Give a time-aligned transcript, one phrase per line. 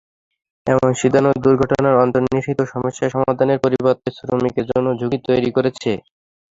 [0.67, 5.91] এমন সিদ্ধান্ত দুর্ঘটনার অন্তর্নিহিত সমস্যা সমাধানের পরিবর্তে শ্রমিকদের জন্য ঝুঁকি তৈরি করেছে।